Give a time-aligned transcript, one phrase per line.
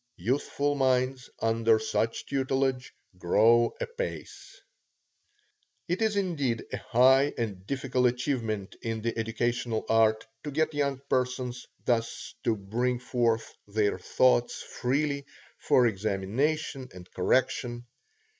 [0.17, 4.59] Youthful minds under such tutelage grow apace.
[5.87, 11.03] It is indeed a high and difficult achievement in the educational art, to get young
[11.07, 15.23] persons thus to bring forth their thoughts freely
[15.59, 17.85] for examination and correction.